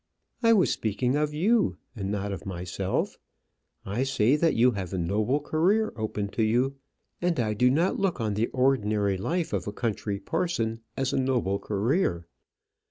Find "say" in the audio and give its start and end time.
4.01-4.35